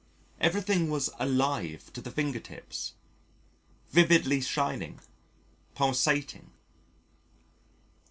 [0.39, 2.93] Everything was alive to the finger tips,
[3.91, 4.99] vividly shining,
[5.75, 6.49] pulsating.